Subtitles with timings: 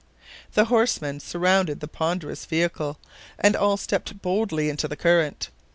[0.55, 2.97] The horsemen surrounded the ponderous vehicle,
[3.37, 5.49] and all stepped boldly into the current.